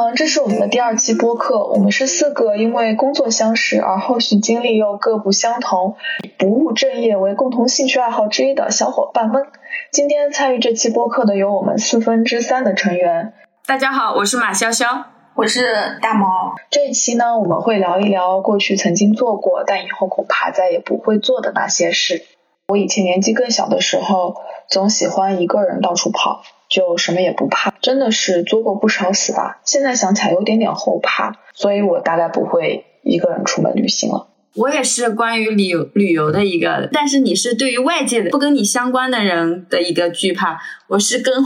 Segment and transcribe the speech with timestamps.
[0.00, 1.66] 嗯，这是我们的第二期播客。
[1.66, 5.96] 我们是四个因为工作相识，而后续经历又各不相同，
[6.38, 9.48] 不务正业为共同兴趣爱好之一的小伙伴们。
[9.90, 13.32] 今天参与这期播客的有我们四分之三的成员。
[13.66, 15.02] 大家好，我是马潇潇，
[15.34, 16.54] 我是大毛。
[16.70, 22.22] 这一期呢，我们会聊一聊过去曾经做过，但以后恐怕再也不会做的那些事。
[22.68, 24.36] 我以前年纪更小的时候，
[24.68, 26.42] 总喜欢一个人到处跑。
[26.68, 29.60] 就什么也不怕，真的是作过不少死吧。
[29.64, 34.28] 现在想起来有点点后怕，所以我大概不会一个人出门旅行了。
[34.54, 40.58] 我也是关于旅游旅游的一个，但是你是对于外界的不跟你相关的人的一个惧怕，
[40.88, 41.44] 我是跟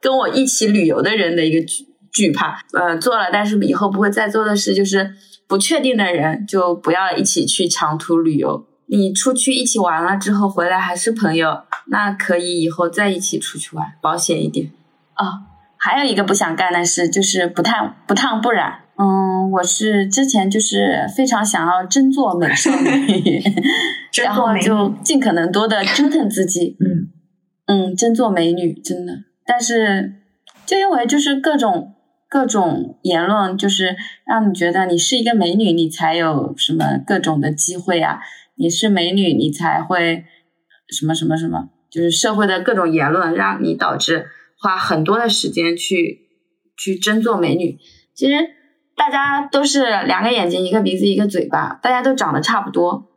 [0.00, 2.60] 跟我一起旅游的人的一个惧惧怕。
[2.72, 5.14] 呃，做了，但是以后不会再做的事就是
[5.46, 8.66] 不确定的人就不要一起去长途旅游。
[8.90, 14.66] 你出去一起玩了之后回来还是朋友，那可以以后再一起出去玩，保险一点。
[15.16, 18.80] 哦，还有一个不想干的事就是不烫不烫不染。
[18.96, 23.42] 嗯，我是之前就是非常想要真做美少女，
[24.22, 26.76] 然后就尽可能多的折腾自己。
[26.80, 27.08] 嗯
[27.66, 29.12] 嗯，真做美女真的，
[29.46, 30.14] 但是
[30.66, 31.94] 就因为就是各种
[32.28, 38.20] 各种言论，就是让你觉得你是一个美女，你才有什么各种的机会啊。
[38.60, 40.22] 你是美女，你才会
[40.86, 44.26] 什么什么什么，就是社会的各种言论，让你导致
[44.58, 46.28] 花很多的时间去
[46.76, 47.78] 去争做美女。
[48.14, 48.34] 其实
[48.94, 53.08] 大家都是两个眼睛，一个鼻子，一个嘴巴，大家都长得差不多。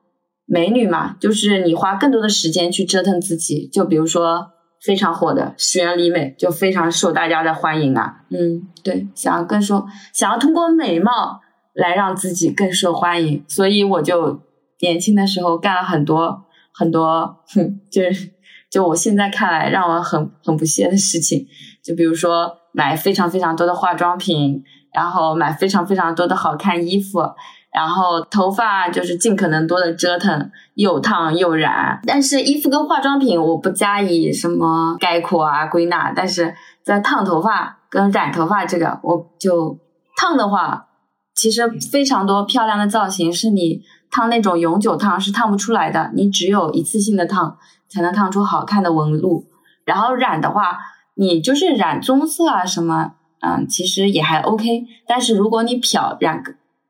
[0.46, 3.68] 美女嘛，就是你花更多的时间去折腾自己。
[3.68, 8.24] 就比如说非常火的石原里美，就非常受大家的欢迎啊。
[8.30, 11.42] 嗯，对，想要更受，想要通过美貌
[11.74, 14.40] 来让自己更受欢迎，所以我就。
[14.84, 18.30] 年轻的时候干了很多很多，哼，就是
[18.70, 21.48] 就我现在看来让我很很不屑的事情，
[21.82, 24.62] 就比如说买非常非常多的化妆品，
[24.94, 27.22] 然后买非常非常多的好看衣服，
[27.72, 32.02] 然后头发就是尽可能多的折腾，又烫又染。
[32.06, 39.80] 但是衣服跟化妆品我不加以什么概括啊归纳，但是在烫头发跟染头发这个，我就
[40.18, 40.88] 烫的话，
[41.34, 43.82] 其实非常多漂亮的造型是你。
[44.14, 47.58] 烫那种永久烫是烫不出来的，你只有一次性的烫
[47.90, 49.48] 才能烫出好看的纹路。
[49.86, 50.78] 然后染的话，
[51.16, 54.86] 你就是染棕色啊什么，嗯，其实也还 OK。
[55.08, 56.44] 但是如果你漂染，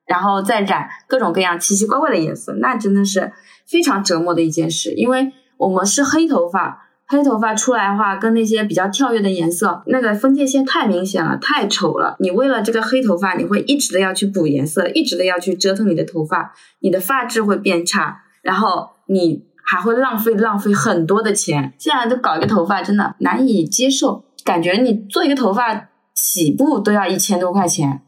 [0.06, 3.32] 然后再染各种各样奇奇怪怪的颜色，那真的是
[3.66, 6.90] 非常折磨的一件事，因为我们是黑头发。
[7.14, 12.16] 黑头发出来的话，跟那些比较跳跃的颜色，那个分界线太明显了，太丑了。
[12.20, 21.74] 你为了这个黑头发，你会一直的要去补颜色，一直的要去折腾你的头发，你的发质会变差，然后你还会浪费浪费很多的钱。
[21.78, 28.02] 现在都搞一个头发真的难以接受，感觉你做一个头发起步都要一千多块钱。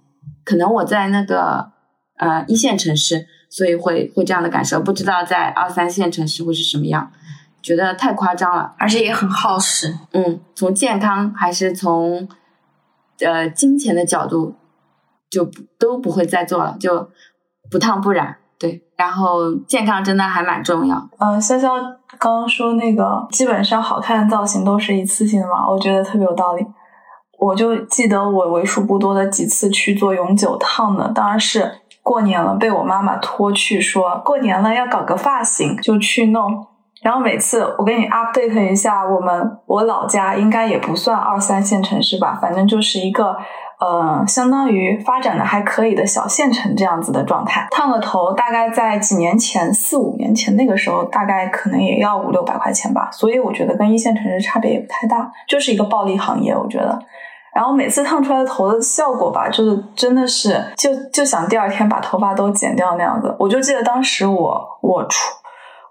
[0.44, 1.72] 可能我在那个
[2.18, 7.12] 呃一线城市，所以会会这样的感受，不知道在二三线城市会是什么样。
[7.66, 9.98] 觉得太夸张了，而且也很耗时。
[10.12, 12.28] 嗯，从健康还是从
[13.20, 14.54] 呃金钱的角度，
[15.32, 15.50] 就
[15.80, 17.10] 都不会再做了，就
[17.72, 18.38] 不烫不染。
[18.60, 21.10] 对，然后健康真的还蛮重要。
[21.18, 21.72] 嗯，潇潇
[22.20, 26.64] 刚刚说那个基本上好看的造型都是一次性的嘛，我觉得特别有道理。
[27.40, 36.68] 我就记得我为数不多的几次去做永久烫的，当然是过年了，被我妈妈拖去说过年了要搞个发型，就去弄。
[37.06, 43.38] 然后每次我给你 update 一下，我们我老家应该也不算二三线城市吧，反正就是一个
[43.80, 47.68] 呃，相当于发展的还可以的小县城这样子的状态。
[47.70, 53.08] 烫个头大概在几年前，四五年前那个时候，大概可能也要五六百块钱吧。
[53.12, 57.00] 所以我觉得跟一线城市差别也不太大，就是一个暴利行业，我觉得。
[57.54, 63.36] 然后每次烫出来的头的效果吧，就是真的是就就想第二天把头发都剪掉那样子。
[63.38, 65.35] 我就记得当时我我出。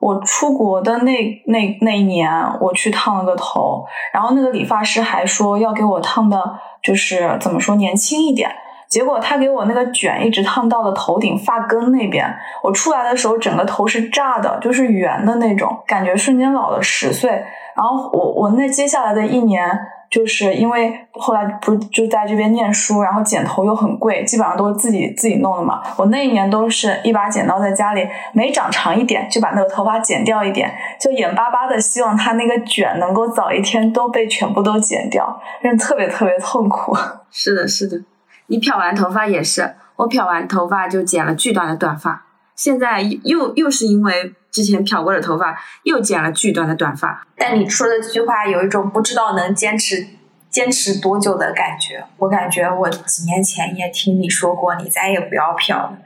[0.04, 8.51] 我出国的那那那一年，我去烫了个头，然后那个理发师还说要给我烫的，就是怎么说年轻一点。
[8.86, 12.27] 结果他给我那个卷一直烫到了头顶发根那边，
[12.62, 17.30] 我出来的时候整个头是炸的，就是圆的那种，感觉瞬间老了十岁。
[17.74, 19.66] 然后我我那接下来的一年。
[20.15, 25.83] 就是因为后来不是就在这边念书，然后剪头又很贵，基本上都是自己自己弄的嘛。
[25.97, 36.97] 我那一年都是一把剪刀在家里，每长长一点就把那个头发剪掉一点，就眼巴巴的希望它那个卷能够早一天都被全部都剪掉，真的特别特别痛苦。
[37.33, 38.01] 是的，是的，
[38.47, 44.33] 你漂完头发也是，我漂完头发就剪了巨短的短发，现在又又是因为。
[44.54, 50.06] 之前漂过的头发又剪了巨短的短发，但你说的这句话有一种不知道能坚持
[50.48, 52.04] 坚持多久的感觉。
[52.18, 55.98] 我感觉我几年前也听你说过，你再也不要漂了。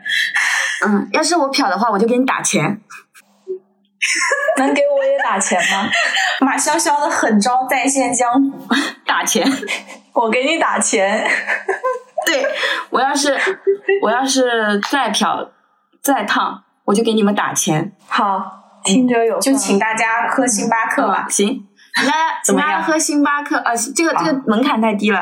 [0.87, 2.81] 嗯，要是我漂的话，我就给你打钱。
[4.56, 5.91] 能给我也打钱吗？
[6.41, 8.67] 马潇潇的狠招再现江湖，
[9.05, 9.47] 打钱。
[10.15, 11.31] 我给你打钱。
[12.25, 12.47] 对
[12.89, 13.39] 我要是
[14.03, 15.50] 我要是再漂
[16.00, 17.93] 再烫，我就给你们打钱。
[18.08, 21.26] 好，听着有就请大家喝星巴克吧。
[21.29, 22.12] 行，大家
[22.43, 25.20] 请大家喝星巴克啊，这个这个门槛太低了。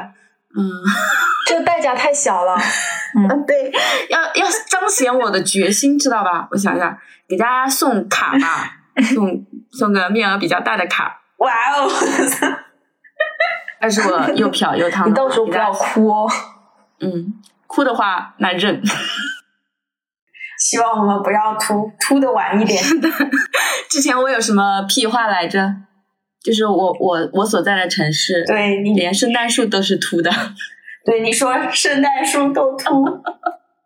[0.57, 0.63] 嗯，
[1.49, 2.57] 这个代价太小了。
[3.19, 3.73] 嗯，对，
[4.09, 6.47] 要要彰显我的决心，知道吧？
[6.53, 6.97] 我想想，
[7.29, 8.71] 给大家送卡吧，
[9.13, 11.21] 送送个面额比较大的卡。
[11.39, 11.91] 哇哦！
[13.81, 16.31] 但是我又漂又烫，你到时候不要哭哦。
[17.01, 17.35] 嗯，
[17.67, 18.81] 哭的话那认。
[20.69, 22.83] 希望我们不要秃，秃的晚一点。
[23.89, 25.73] 之前我有什么屁话来着？
[26.43, 30.29] 就是我我我所在的城市，对你连圣诞树都是秃的。
[31.07, 33.05] 对，你说圣诞树都秃，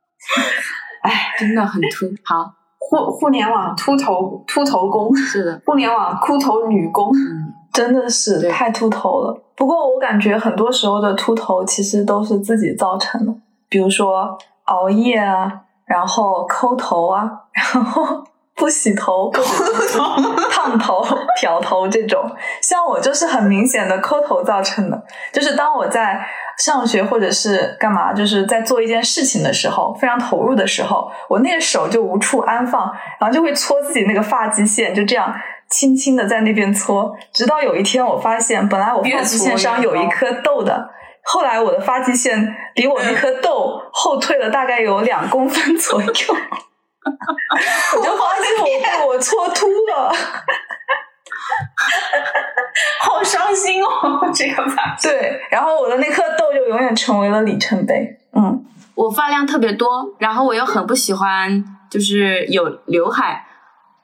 [1.05, 2.07] 哎，真的很秃。
[2.25, 9.43] 好，互互联网秃头秃头工是的，互联网秃头女工，嗯，真的是太秃头了。
[9.55, 13.35] 不过我感觉很多时候的秃头其实都是自己造成的，
[13.69, 15.61] 比如说熬夜啊，
[15.91, 18.23] 然后抠头啊，然后
[18.55, 19.29] 不洗头、
[20.53, 21.05] 烫头、
[21.41, 22.25] 漂头这种。
[22.63, 25.03] 像我就是很明显的抠头造成的，
[25.33, 26.25] 就是当我在
[26.59, 35.35] 上学或者是干嘛，就是在做一件事情的时候，非常投入的时候，我那个手就无处安放，然后就会搓自己那个发际线，就这样。
[35.71, 40.91] 轻轻的在那边搓，直到有一天我发现，本来我发际线上有一颗痘的，
[41.33, 46.09] 后来我的发际线比我那颗痘后退了大概有两公分左右，
[47.97, 50.11] 我就发现我被我搓秃了，
[53.01, 58.19] 好伤心哦，这个发对，然后我的那颗痘就永远成为了里程碑。
[58.35, 63.47] 嗯，我发量特别多，然后我又很不喜欢就是有刘海，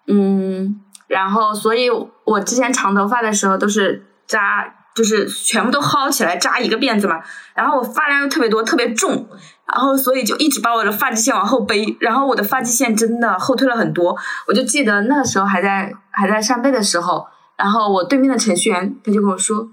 [0.06, 0.81] 嗯。
[1.08, 1.88] 然后，所以
[2.25, 7.23] 我之前长头发的时候都是扎，就是全部都薅起来扎一个辫子嘛。
[7.55, 9.29] 然后我发量又特别多，特别重，
[9.73, 11.97] 然后所以就一直把我的发际线往后背。
[12.01, 14.17] 然后我的发际线真的后退了很多。
[14.49, 17.27] 我就记得那时候还在还在上背的时候，
[17.57, 19.69] 然后我对面的程序员他就跟我说：“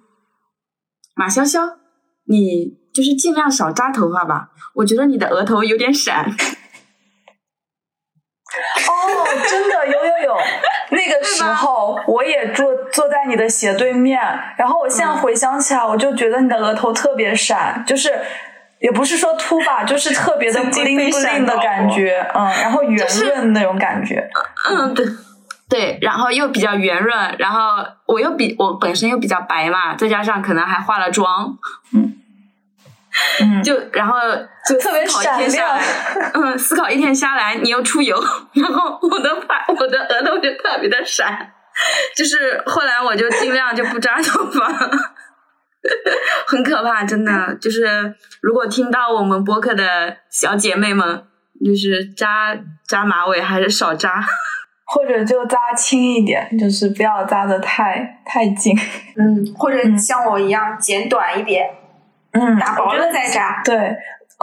[1.15, 1.77] 马潇潇，
[2.27, 6.29] 你就是尽量少扎头发吧，我觉得你的额头有点闪。
[8.53, 9.02] ”哦，
[9.47, 10.37] 真的有有有，
[10.91, 14.19] 那个时候我也坐坐在你的斜对面，
[14.57, 18.13] 然后我现在回想起来，我就觉得你的额头特别闪，就是
[18.79, 24.29] 也不是说秃吧，就是特别的不灵不灵的感觉，嗯，然后圆润那种感觉，
[24.69, 25.05] 嗯，对
[25.69, 27.59] 对，然后又比较圆润，然后
[28.05, 31.57] 我又比我本身又比较白嘛，再加上可能还化了妆，
[31.93, 32.19] 嗯。
[33.41, 34.17] 嗯，就然后
[34.67, 35.77] 就特别闪亮，
[36.33, 38.19] 嗯，思考一天下来，你又出油，
[38.53, 41.51] 然后我的发，我的额头就特别的闪，
[42.15, 44.67] 就是后来我就尽量就不扎头发，
[46.47, 51.23] 很可怕，真的，就是如果听到我们播客的小姐妹们，
[51.63, 52.57] 就是扎
[52.87, 54.23] 扎马尾还是少扎，
[54.85, 58.75] 或者就扎轻一点，就是不要扎的太太紧，
[59.17, 61.69] 嗯，或者像我一样剪短一点。
[62.33, 63.61] 嗯，打薄了再扎。
[63.63, 63.95] 对，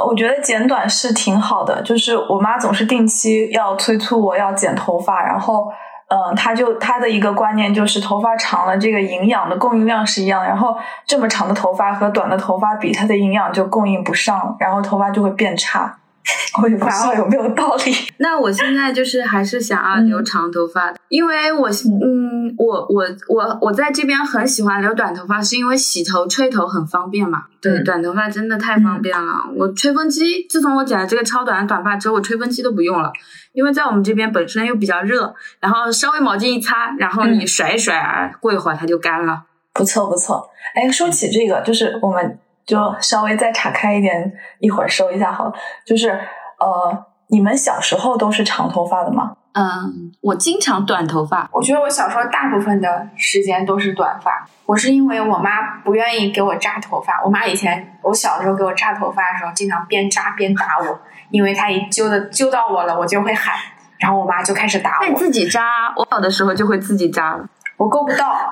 [0.07, 1.83] 我觉得剪短是挺好的。
[1.83, 5.71] 就是我妈总是定期要催促我要剪头发，然后，
[6.09, 10.77] 嗯，她就她的一个观念就是头发长了，这个营养的供应量是一样，然后
[11.07, 15.99] 这么长的头发和短的头发比，它的营养就供应不上，然后头发就会变差。
[16.63, 17.93] 我也不知道有没有道理。
[18.19, 27.45] 那我现在就是还是想要留长头发，因为我嗯，我我我我在这边很喜欢留短头发，是因为洗头吹头很方便嘛。
[27.61, 29.33] 对，短头发真的太方便了。
[29.57, 33.13] 我吹风机自从我剪了这个超短的短发之后，我吹风机都不用了，
[33.53, 39.43] 因为在我们这边本身又比较热，然后稍微毛巾一擦，然后你甩一甩啊，过一会儿它就干了。
[39.73, 40.51] 不错不错。
[40.75, 42.39] 哎，说起这个，就是我们。
[42.71, 45.53] 就稍微再岔开一点，一会儿收一下好了。
[45.85, 49.33] 就是呃，你们小时候都是长头发的吗？
[49.55, 51.51] 嗯，我经常短头发。
[51.53, 54.47] 我觉得我小时候大部分的时间都是短发。
[54.67, 57.21] 我是因为我妈不愿意给我扎头发。
[57.25, 61.01] 我妈以前我小时候给我扎头发的时候，经常边扎边打我，
[61.31, 63.57] 因为她一揪的揪到我了，我就会喊，
[63.99, 65.07] 然后我妈就开始打我。
[65.09, 67.45] 那自己扎，我小的时候就会自己扎了。
[67.77, 68.49] 我够不到，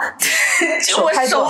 [0.80, 1.46] 手太短。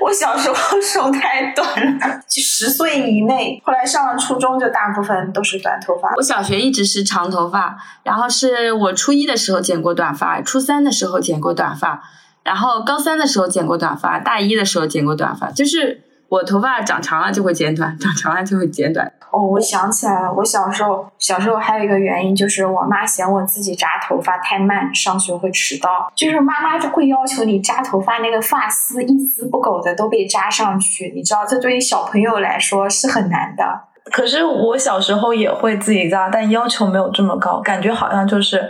[0.00, 3.60] 我小时候 手太短了，就十岁以内。
[3.64, 6.12] 后来上了初中，就大部分都是短头发。
[6.16, 12.02] 我小学一直是长头发，然后是我初一的时候剪过短发，初三的时候剪过短发，
[12.42, 19.12] 然后高三的时候剪过短发，大一的时候剪过短发，就是我头发长长了就会剪短，长长了就会剪短。
[19.30, 33.64] 哦，我想起来了，我小时候小时候还有一个原因就是我妈嫌我自己扎头发太慢，上学会迟到，就是妈妈就会要求你扎头发那个发丝一丝不苟的都被扎上去，你知道这对于小朋友来说是很难的。
[34.12, 38.60] 可是我小时候也会自己扎，但要求没有这么高，感觉好像就是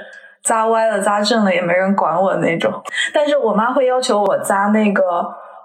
[0.42, 2.70] 扎歪了、扎正了也没人管我那种。
[3.14, 5.02] 但是我妈会要求我扎那个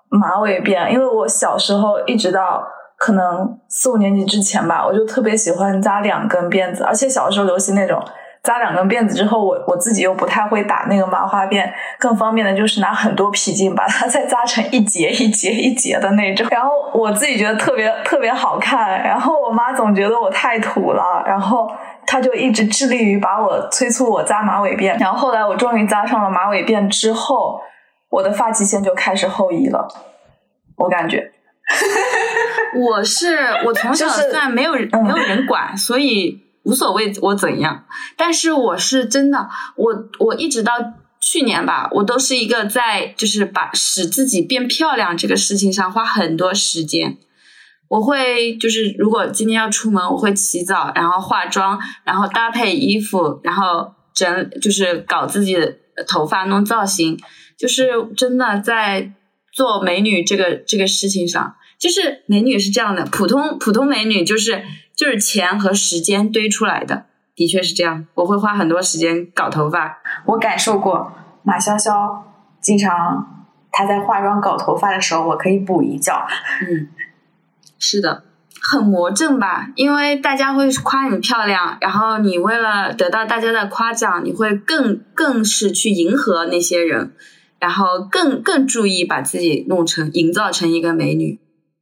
[0.07, 2.63] 马尾辫，因为我小时候一直到
[3.05, 8.03] 可能四五年级之前吧，我就特别喜欢扎两根辫子，而且小时候流行那种。
[8.41, 11.69] 扎两根辫子之后，我我自己又不太会打那个麻花辫，
[11.99, 16.47] 更方便的就是拿很多皮筋把它再扎成一节一节一节的那种。
[16.49, 21.69] 然后我自己觉得特别特别好看，然后我妈总觉得我太土了，然后
[22.07, 24.99] 她就一直致力于把我催促我扎马尾辫。
[24.99, 27.59] 然后后来我终于扎上了马尾辫之后，
[28.09, 29.87] 我的发际线就开始后移了，
[30.77, 31.31] 我感觉。
[32.79, 36.43] 我是我从小虽然没有没有人管，所以。
[36.65, 37.85] 无所谓我怎样，
[38.17, 40.73] 但是我是真的，我我一直到
[41.21, 47.19] 去年吧，我都是一个在就是把使自己变漂亮这个事情上花很多时间。
[47.87, 55.71] 我会就是如果今天要出门，我会起早，然后化妆，然后搭配衣服，然后整就是搞自己的
[56.07, 57.15] 头发弄造型，
[57.55, 59.11] 就是真的在
[59.55, 61.55] 做美女这个这个事情上。
[61.79, 64.61] 就是美女是这样的，普通普通美女就是。
[64.95, 68.07] 就是钱和时间堆出来的，的确是这样。
[68.13, 71.11] 我会花很多时间搞头发，我感受过。
[71.43, 72.17] 马潇潇
[72.61, 76.13] 经常她在化妆搞头发的时候，我可以补一觉。
[76.61, 76.87] 嗯，
[77.77, 78.23] 是的，
[78.61, 79.67] 很魔怔吧？
[79.75, 87.13] 因为大家会夸你漂亮，然后你为了得到大家的夸奖，你会更更是去迎合那些人，
[87.65, 91.39] 然后更更注意把自己弄成营造成一个美女。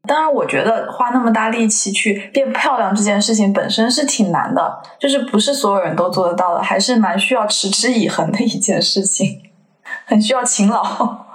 [0.08, 9.42] 当然，我觉得花那么大力气去变漂亮这件事情本身是挺难的，就是不是所有人都做得到的，还是蛮需要持之以恒的一件事情，
[10.08, 11.26] 很需要勤劳，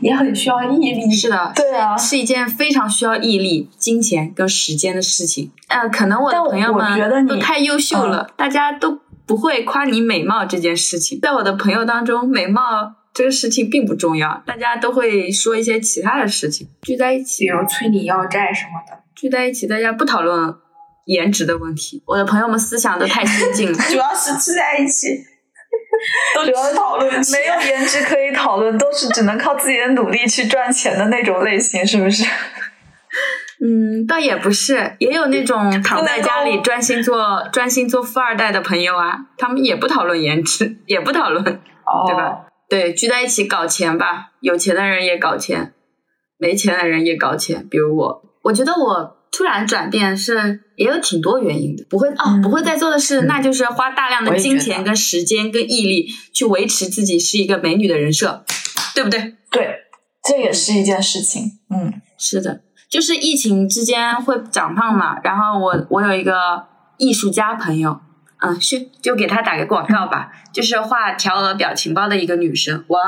[0.00, 1.08] 也很需要毅力。
[1.12, 5.52] 是的，对啊，是一件非常需要毅力、金钱跟时间的事情。
[5.68, 11.20] 呃，可能我的朋友们都太优秀了，大家都不会夸你美貌这件事情。
[11.22, 12.96] 在我的朋友当中，美貌。
[13.14, 19.02] 这个事情并不重要，大家都会说一些其他的事情，聚在一起，比如催你要债什么的。
[19.14, 20.54] 聚在一起，大家不讨论
[21.04, 22.02] 颜值的问题。
[22.06, 25.08] 我的朋友们思想都太先进了， 主要是聚在一起，
[26.34, 32.24] 都主要讨论没有颜值可以讨论，都是只能靠自己的努力去赚钱的那种类型，是不是？
[33.64, 42.46] 嗯，倒也不是，也有那种躺在家里专心做专心做富二代的朋友啊，他们也不讨论颜值，也不讨论，对吧？
[42.72, 45.74] 对，聚在一起搞钱吧，有钱的人也搞钱，
[46.38, 47.68] 没钱的人也搞钱。
[47.68, 58.42] 比如我，我觉得我突然转变是也有挺多原因的，不会哦，不会再做的事，那就是花大量的金钱、跟时间、跟毅力去维持自己是一个美女的人设，
[58.94, 59.34] 对不对？
[59.50, 59.76] 对，
[60.24, 61.58] 这也是一件事情。
[61.68, 66.64] 嗯，是的，就是疫情之间会长胖嘛，然后我我有一个
[66.96, 68.00] 艺术家朋友。
[68.44, 72.98] 嗯，是就给他打个广告吧， 就是画条额表情包的一个女生，哇，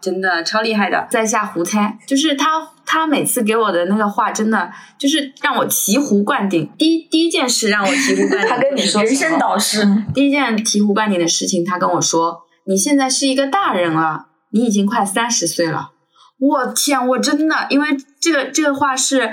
[0.00, 6.70] 真的超厉害的，在下胡猜，就是她，她每次给我的那个画，真的就是让我醍醐灌顶。
[6.78, 15.90] 第一第一件事让我醍醐灌顶， 他跟你说人生导师，第一件醍醐灌顶的事情，他跟我说，你现在是一个大人了，你已经快三十岁了。
[16.38, 19.30] 我天，我真的，因为这个这个画是。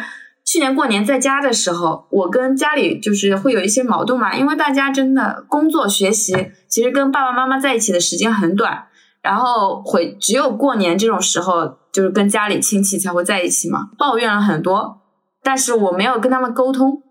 [0.50, 8.86] 去年过年在家的时候，我跟家里就是会有一些矛盾嘛，因为大家真的工作学习，其实跟爸爸妈妈在一起的时间很短，
[9.22, 15.01] 然后回只有过年这种时候，就是跟家里亲戚才会在一起嘛，抱怨了很多，
[15.44, 17.04] 但是我没有跟他们沟通，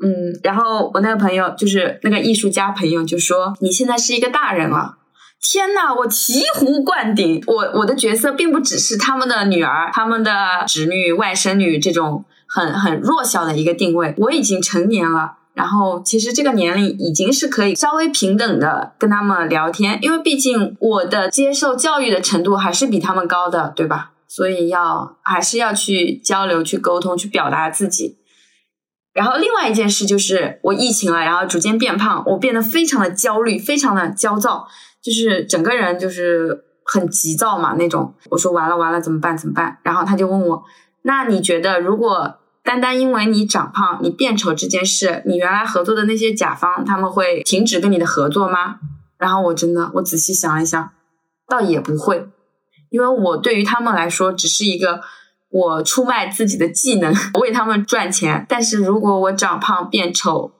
[0.00, 4.98] 嗯，然后我那个朋友就是那个艺术家朋友就说，你现在是一个大人了，
[5.42, 10.30] 天呐，我醍醐灌顶，我我的角色并不只是他们的女儿、他们的
[10.68, 12.24] 侄女、外甥女这种。
[12.56, 24.12] 很很弱小的一个定位，我已经成年了，然后其实这个年龄已经是可以稍微平等的跟他们聊天，因为毕竟我的接受教育的程度还是比他们高的，对吧？
[24.26, 28.16] 所以要还是要去交流、去沟通、去表达自己。
[29.12, 34.66] 然后另外一件事就是我疫情了，然后逐渐变胖，我变得非常的焦虑，非常的焦躁，
[35.02, 38.14] 就是整个人就是很急躁嘛那种。
[38.30, 39.76] 我说完了完了怎么办怎么办？
[39.82, 40.64] 然后他就问我，
[41.02, 42.38] 那你觉得如果？
[42.66, 48.80] 单单因为你长胖、你变丑这件事，你原来合作的那些甲方他们会停止跟你的合作吗？
[49.16, 50.90] 然后我真的，我仔细想一想，
[51.48, 52.28] 倒也不会，
[52.90, 55.00] 因为我对于他们来说只是一个
[55.48, 58.44] 我出卖自己的技能， 为他们赚钱。
[58.48, 60.50] 但是如果我长胖变丑，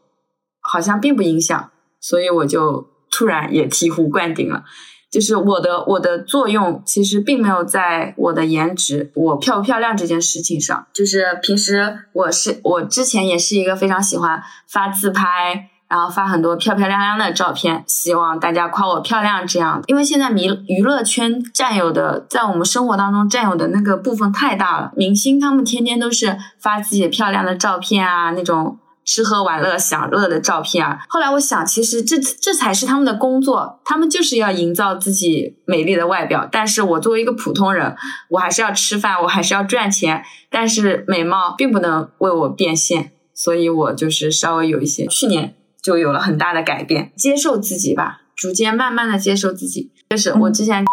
[0.61, 1.71] 好像并不影响，
[2.01, 4.65] 所以我就突然也醍醐灌顶了。
[5.11, 10.87] 就是我的我的作用其实并没有在我的颜值，我漂不漂亮这件事情上。
[10.93, 19.81] 就是平时我是我之前也是一个非常喜欢发自拍，然后发很多漂漂亮亮的照片，希望大家夸我漂亮这样。
[19.87, 28.79] 因为现在娱娱乐圈占有的，在我们生活当中占有的那个部分太大了，明星他们天天都是发自己漂亮的照片啊，那种。
[29.07, 30.99] 吃喝玩乐享乐的照片啊！
[31.09, 36.49] 后来我想，其实这这才是他们的工作，他们就是要营造自己美丽的外表。
[36.51, 37.95] 但是我作为一个普通人，
[38.31, 40.25] 我还是要吃饭，我还是要赚钱。
[40.51, 49.93] 但是美貌并不能为我变现，所以我就是稍微有一些，去年就有了很大的改变，接受自己吧，逐渐慢慢的接受自己。
[50.11, 50.85] 就是我之前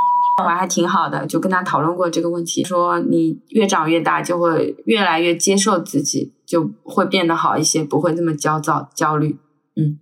[0.42, 6.34] 我还挺好的，就跟他讨论过这个问题，说你越长越大，就会越来越接受自己。
[6.46, 9.40] 就会变得好一些，不会那么焦躁、焦虑。
[9.76, 9.98] 嗯，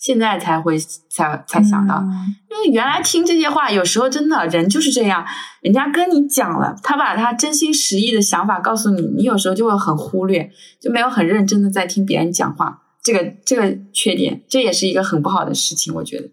[0.00, 2.02] 现在才会才才想到，
[2.50, 5.24] 因为原来听这些话，有时候真的人就是这样，
[5.60, 12.82] 人家跟你讲了，他把他真心实意的想法告诉你，你有时候就会很忽略，就没有很认真的在听别人讲话。
[13.04, 16.30] 这个这个缺点，这也是一个很不好的事情，我觉得。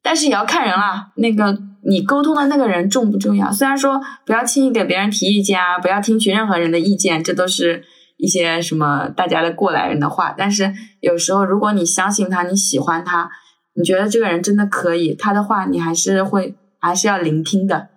[0.00, 3.52] 但是也要看人啦，那个你沟通的那个人重不重要？
[3.52, 7.84] 虽然说不要轻易给别人提意见啊，不要听取任何人的意见，这都是。
[8.18, 13.28] 一些什么大家的过来人的话，但是有时候如果你相信他，你喜欢他，
[13.74, 17.88] 你觉得这个人真的可以，他的话你还是会还是要聆听的。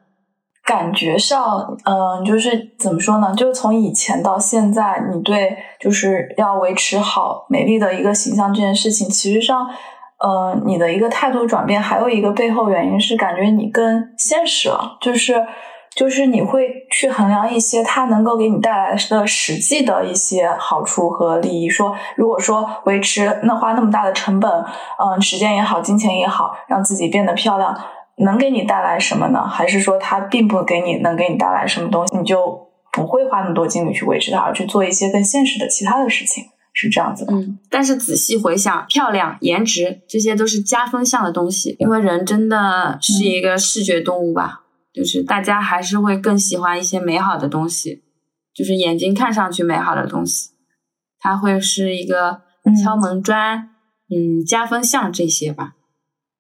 [0.66, 3.34] 感觉上，嗯，就是怎么说呢？
[3.34, 9.66] 就是从以前到现在，你对就是要维持好美丽的一个形象这件事情，其实上，
[10.20, 15.46] 呃，你的一个态度转变，还有一个背后原因是感觉你更现实了，就是。
[15.96, 21.68] 就是你会去衡量一些它能够给你带来的实际的一些好处和利益。
[21.68, 24.64] 说，如果说维持那花那么大的成本，
[25.04, 27.76] 嗯，时间也好，金钱也好，让自己变得漂亮，
[28.18, 29.46] 能给你带来什么呢？
[29.48, 36.46] 还是说它并不给你能给你带来什么东西，你就不会花那么多精力去维持它，而去做一些更现实的其他的事情？
[36.82, 37.34] 是这样子的。
[37.34, 44.62] 嗯，但是仔细回想，漂亮、颜值这些都是加分项的东西，因为人真的是一个视觉动物吧。
[44.94, 48.04] 就是大家还是会更喜欢一些美好的东西，
[48.56, 50.52] 就是眼睛看上去美好的东西，
[51.20, 52.42] 它会是一个
[52.82, 53.70] 敲门砖，
[54.10, 55.74] 嗯，加分项这些吧。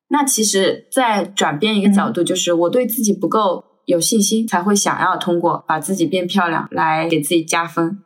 [0.09, 7.99] 那其实再转变一个角度，就是我对自己不够有信心，才会想要通过把自己变漂亮来给自己加分。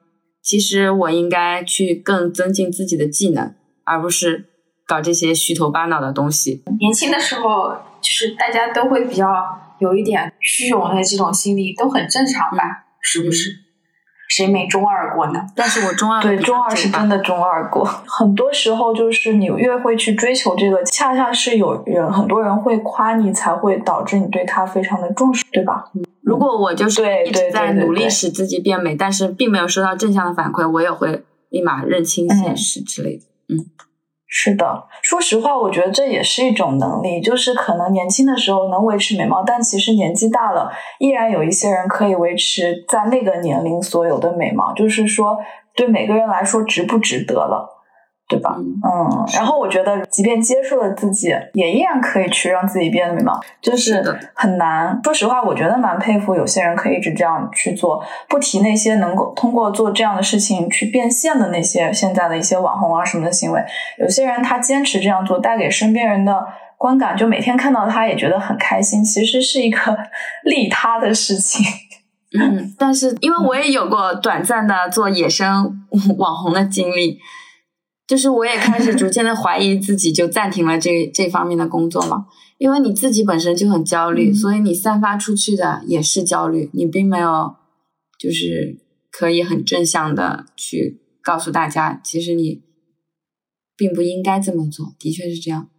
[0.44, 4.50] 其实我应该去更增进自己的技能，而不是
[4.86, 6.64] 搞这些虚头巴脑的东西。
[6.80, 9.60] 年轻的时候，就是大家都会比较。
[9.80, 12.86] 有一点虚荣的这种心理都很正常吧？
[13.02, 13.50] 是不是？
[14.30, 15.46] 谁没中二过呢？
[15.58, 17.84] 但是我中二对中二是真的中二过。
[17.84, 25.84] 很多时候就是你越会去追求这个，恰恰是有人很多人会夸你，才会导致你对他非常的重视，对吧？
[26.24, 33.24] 如果我就是一直在努力使自己变美，但是并没有收到正向的反馈，我也会立马认清现实之类的。
[33.50, 33.66] 嗯。
[34.36, 45.38] 是的，说实话，我觉得这也是一种能力，就是可能年轻的时候能维持美貌，但其实年纪大了，依然有一些人可以维持在那个年龄所有的美貌，就是说，
[45.76, 47.73] 对每个人来说值不值得了。
[48.26, 48.56] 对吧？
[48.58, 54.02] 嗯，然后我觉得，即便接受了自己，也依然可以去让自己变得美貌，就是
[54.34, 55.00] 很难。
[55.04, 58.04] 说实话，我觉得蛮佩服有些人可以一直这样去做。
[58.28, 63.64] 不提那些能够通过做这样的事情去变现的那些现在的一些网红啊什么的行为，
[64.00, 66.44] 有些人他坚持这样做，带给身边人的
[66.78, 69.96] 观感，就每天看到他也觉得很开心，其实是一个
[70.44, 71.64] 利他的事情。
[72.40, 75.86] 嗯，但是因为我也有过短暂的做野生
[76.18, 77.20] 网红的经历。
[78.06, 82.28] 就是我也开始逐渐的怀疑自己，就暂停了这这方面的工作嘛。
[82.58, 86.70] 因为你自己本身就很焦虑，所以你散发出去的也是焦虑。
[86.74, 87.56] 你并没有
[88.20, 88.78] 就是
[89.10, 92.62] 可以很正向的去告诉大家，其实你
[93.76, 94.94] 并不应该这么做。
[95.00, 95.70] 的确是这样，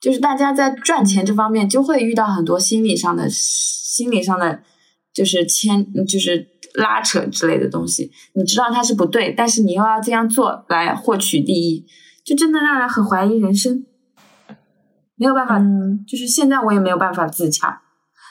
[0.00, 4.62] 就是大家在赚钱这方面就会遇到很多心理上的、心理上的，
[5.12, 6.55] 就是牵，就是。
[6.76, 11.86] 拉扯之类的东西，你知道它是不对，但是你又要这样做来获取利益，
[12.24, 13.84] 就真的让人很怀疑人生。
[15.18, 15.58] 没有办法，
[16.06, 17.80] 就是现在我也没有办法自洽，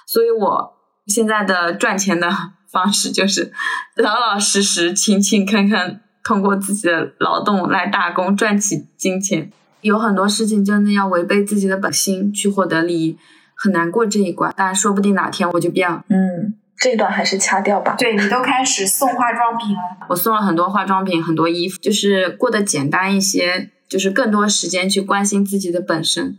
[0.05, 0.77] 所以我
[1.07, 2.29] 现在的赚钱的
[2.71, 3.51] 方式就是
[3.95, 9.51] 老老实实、勤勤恳恳，通过自己的劳动来打工赚取金钱。
[9.81, 13.17] 有很多事情真的要违背自己的本心去获得利益，
[13.55, 14.53] 很难过这一关。
[14.55, 16.03] 但说不定哪天我就变了。
[16.09, 17.95] 嗯，这段还是掐掉吧。
[17.97, 26.37] 对你都开始送化妆品了，我送了很多化妆品，很多衣服，就是过得简单一些，就是更多时间去关心自己的本身。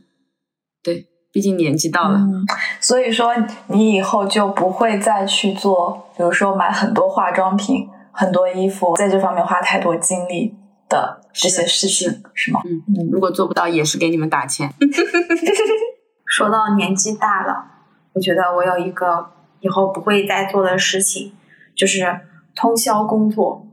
[0.82, 2.18] 对，毕竟年纪到了。
[2.18, 2.44] 嗯，
[2.80, 3.34] 所以说
[3.68, 10.54] 你以后就不会再去做，比如说买很多化妆品、很多衣服，在这方面花太多精力
[10.88, 12.60] 的这些事情，是吗？
[12.64, 14.72] 嗯嗯，如果做不到，也是给你们打钱。
[16.26, 17.64] 说到年纪大了，
[18.12, 19.30] 我觉得我有一个
[19.66, 21.34] 以后不会再做的事情，
[21.74, 22.20] 就是
[22.54, 23.66] 通宵工作。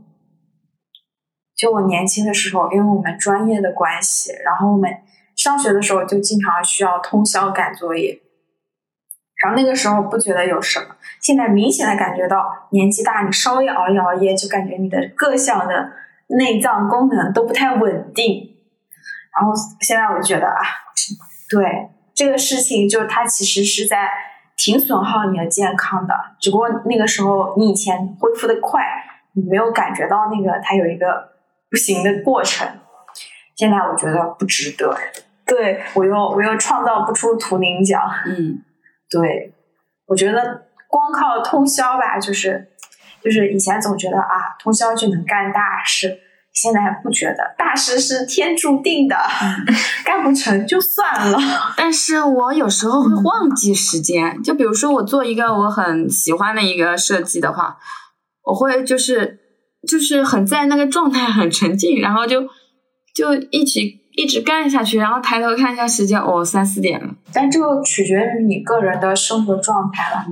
[1.55, 4.91] 就我年轻的时候，因为我们专业的关系，然后我们
[5.35, 8.19] 上学的时候就经常需要通宵赶作业。
[9.41, 15.91] 然后那个时候不觉得有什么，现在明显的感觉到年纪大，你稍微熬一熬夜，就感觉你的各项的
[16.39, 18.55] 内脏功能都不太稳定。
[19.37, 20.61] 然后现在我就觉得啊，
[21.49, 24.09] 对这个事情，就它其实是在
[24.55, 26.13] 挺损耗你的健康的。
[26.39, 28.81] 只不过那个时候你以前恢复的快，
[29.33, 31.29] 你没有感觉到那个它有一个
[31.69, 32.67] 不行的过程。
[33.55, 34.97] 现在我觉得不值得，
[35.45, 38.01] 对，我又我又创造不出图灵奖。
[38.25, 38.63] 嗯，
[39.11, 39.53] 对，
[40.07, 42.71] 我觉得光靠通宵吧，就是
[43.21, 46.19] 就是以前总觉得啊，通宵就能干大事，
[46.53, 49.15] 现在不觉得大事是天注定的，
[50.05, 51.37] 干不成就算了。
[51.75, 57.77] 但是我有时候会忘记时间，就比如说我做一个我很喜欢的一个设计的话，
[58.45, 59.39] 我会就是
[59.87, 62.43] 就是很在那个状态很沉浸，然后就
[63.15, 67.15] 就一起一直干下去，然后抬头看一下时间，哦，三四点了。
[67.33, 70.23] 但这个取决于你个人的生活状态了，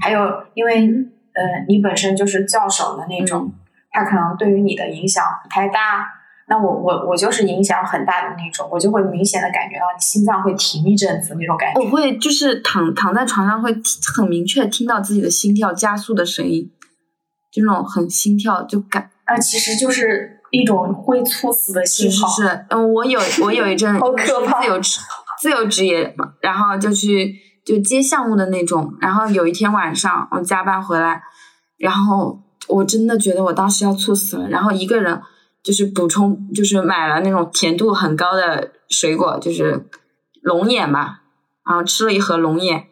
[0.00, 0.18] 还有
[0.54, 0.88] 因为
[1.34, 3.52] 呃你本身就是教手的那种，
[3.96, 6.06] 它可能对于你的影响不太大。
[6.48, 11.80] 那我我我就是影响很大的那种，我就会明显的感觉到你心脏会停一阵子那种感觉。
[11.80, 13.74] 我会就是躺躺在床上会
[14.14, 16.70] 很明确听到自己的心跳加速的声音，
[17.50, 19.10] 就那种很心跳就感。
[19.24, 22.28] 啊，其实就是一种会猝死的信号。
[22.28, 25.00] 是是，嗯，我有我有一阵 好可怕自由职
[25.42, 31.20] 自由职业嘛，然后就去就接项目的那种，然后有一天晚上我加班回来，
[31.76, 35.20] 然后我真的觉得我当时要猝死了，然后一个人
[35.62, 39.86] 就是补充就是买了那种甜度很高的水果，就是
[40.42, 41.22] 龙眼吧，
[41.66, 42.86] 然后吃了一盒龙眼。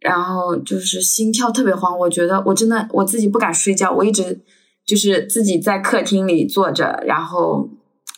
[0.00, 4.40] 然后就是心跳特别慌，我觉得我真的我自己不敢睡觉，我一直
[4.86, 7.68] 就是自己在客厅里坐着，然后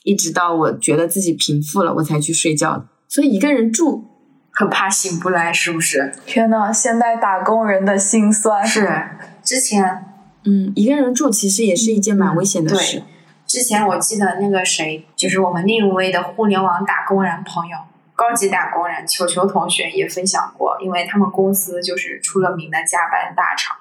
[0.04, 2.86] 一直到我觉得自己平复了，我才去睡觉。
[3.08, 4.04] 所以一个人住，
[4.52, 6.14] 很怕醒不来，是不是？
[6.24, 8.64] 天呐，现代打工人的心酸。
[8.64, 8.88] 是，
[9.42, 10.11] 之前
[10.44, 12.98] 嗯，一个人住其实也是一件蛮危险的事。
[12.98, 13.04] 对，
[13.46, 17.76] 之前我记得那个谁，就是我们另一位的互联网打工人朋友，
[18.16, 23.76] 高级打工人球球同学也分享过，因为他们公司就是出了名的加班大厂，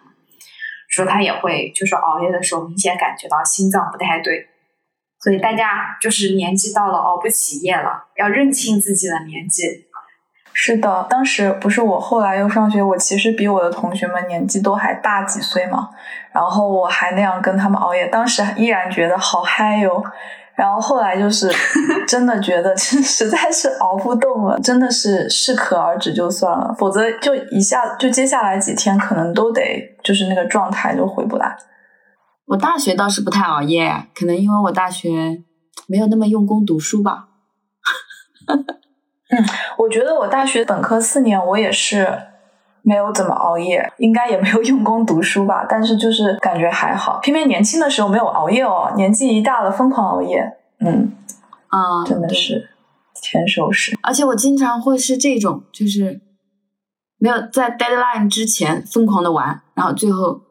[0.87, 4.47] 说他也会就是熬夜的时候明显感觉到心脏不太对，
[5.19, 9.87] 所以大家就是年纪到了熬不起夜了，要认清自己的年纪。
[10.53, 15.91] 是的，当时不是我后来又上学，我其实比我的同学们年纪都还大几岁嘛，
[16.33, 20.03] 然后我还那样跟他们熬夜，当时依然觉得好嗨哟。
[20.53, 21.49] 然后后来就是
[22.07, 31.57] 真的觉得实在是熬不动了，真的是适可而止就算了，否则就一下就接下来几天可能都得就是那个状态就回不来。
[32.45, 35.41] 我大学倒是不太熬夜，可能因为我大学
[35.87, 37.29] 没有那么用功读书吧。
[38.47, 39.45] 嗯
[39.77, 42.05] 我觉得我大学本科四年我也是
[42.83, 47.19] 没有怎么熬夜，应该也没有用功读书吧，但是就是感觉还好。
[47.19, 51.11] 偏偏年轻的时候没有熬夜哦，年纪一大了疯狂熬夜，嗯，
[51.67, 52.69] 啊、真的是
[53.21, 53.97] 全收拾。
[54.01, 56.21] 而且我经常会是这种，就是
[57.17, 60.41] 没有在 deadline 之前疯狂的玩，然后最后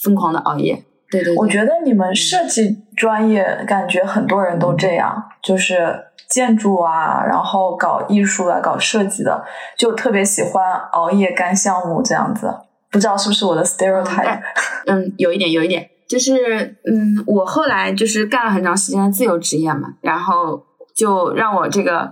[0.00, 0.84] 疯狂的熬夜。
[1.10, 9.44] 对对对，我觉得你们设计专业感觉很多人都这样，就是建筑啊，然后搞艺术啊，搞设计的，
[9.76, 12.50] 就特别喜欢熬夜干项目这样子。
[12.90, 14.40] 不知道是不是我的 stereotype？
[14.88, 20.64] 嗯，有一点，有一点，就是嗯，我后来就是干了很长时间的自由职业嘛，然后
[20.96, 22.10] 就让我这个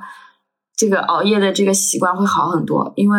[0.76, 3.18] 这个熬夜的这个习惯会好很多，因为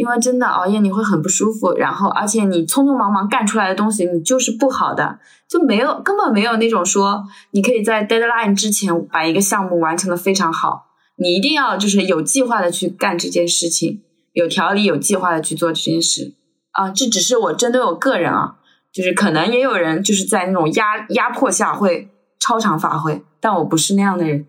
[0.00, 10.86] 因为真的熬夜你会很不舒服，然后而且你匆匆忙忙干出来的东西你就是不好的，就没有根本没有那种说你可以在 deadline 之前把一个项目完成的非常好，
[11.16, 14.00] 你一定要就是有计划的去干这件事情，
[14.32, 16.32] 有条理有计划的去做这件事。
[16.70, 18.54] 啊，这只是我针对我个人啊，
[18.90, 22.08] 就是可能也有人就是在那种压压迫下会
[22.38, 24.46] 超常发挥，但我不是那样的人。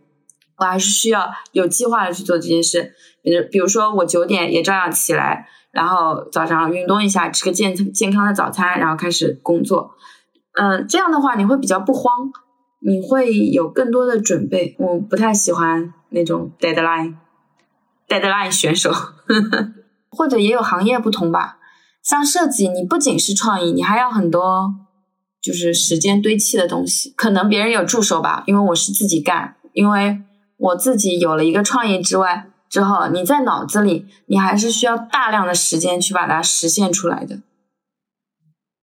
[0.61, 2.93] 我还是需要有计划的去做这件事。
[3.23, 9.95] 比如，比如说我九点也照样起来，然后早上运动一下，吃个健健康的早餐，然后开始工作。
[10.53, 12.31] 嗯，这样的话你会比较不慌，
[12.79, 14.75] 你会有更多的准备。
[14.77, 18.91] 我不太喜欢那种 deadline，deadline 选手，
[20.11, 21.57] 或者也有行业不同吧。
[22.03, 24.75] 像设计，你不仅是创意，你还要很多
[25.41, 27.13] 就是时间堆砌的东西。
[27.15, 30.21] 可能别人有助手吧，因为我是自己干，因为
[30.61, 37.35] 我自己有了一个创意之外之后，你在脑子里，你还是需要大量的时间去把它实现出来的。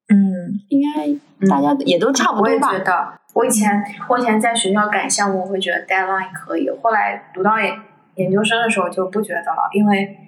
[0.08, 2.58] 嗯，应该大家也都差不多我也。
[2.58, 7.78] 觉得，我以前我以前在学校赶项目，我会觉得 deadline 可以，后来读到研
[8.16, 10.18] 研究生的时候就不觉得了，因为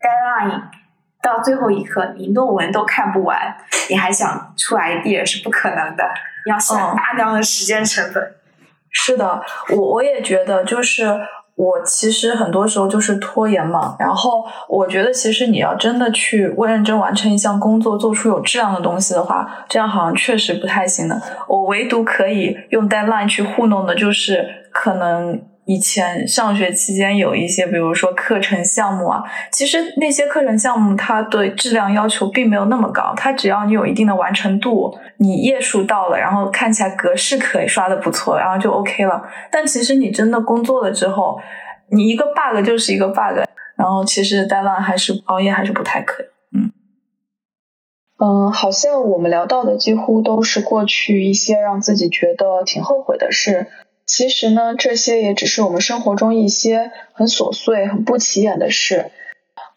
[0.00, 0.62] deadline
[1.22, 3.56] 到最后一刻，你论文都看不完，
[3.88, 6.04] 你还想出 idea 是不可能的，
[6.46, 8.35] 你要下嗯大量的时间成本。
[8.98, 11.04] 是的，我我也觉得，就是
[11.54, 13.94] 我其实很多时候就是拖延嘛。
[13.98, 21.20] 然后我觉得，其实你要真的去认真完成一项工作，做出有质量的东西的话，这样好像确实不太行的。
[21.46, 39.20] 我唯独可以用 deadline 去糊弄的，就是可能以前上学期间有一些，比如说课程项目啊，其实那些课程项目它对质量要求并没有那么高，它只要你有一定的完成度，你页数到了，然后看起来格式可以刷的不错，然后就 OK 了。
[39.50, 41.40] 但其实你真的工作了之后，
[41.90, 43.44] 你一个 bug 就是一个 bug，
[43.76, 46.26] 然后其实当晚还是熬夜还是不太可以。
[48.18, 53.66] 嗯，好像我们聊到的几乎都是过去一些让自己觉得挺后悔的事。
[54.06, 59.10] 其实呢，这些也只是我们生活中一些很琐碎、很不起眼的事。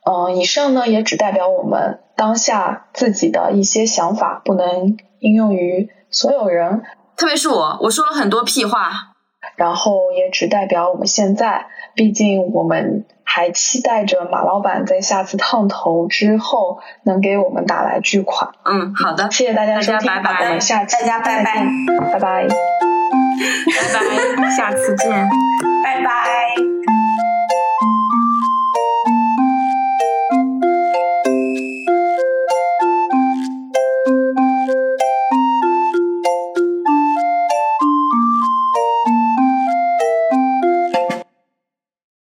[0.05, 6.83] 嗯，以上呢也只代表我们当下自己的一些想法，不能应用于所有人。
[7.17, 9.07] 特别是我，我说了很多屁话。
[9.55, 18.51] 然后也只代表我们现在，毕竟我们还期待着马老板在下次烫头之后能给我们打来巨款。
[18.63, 22.98] 嗯，好的，谢谢大家收听，大家拜拜我们下期大家拜拜再见拜拜。
[23.39, 25.27] 拜拜下次见。
[25.83, 26.68] 拜拜。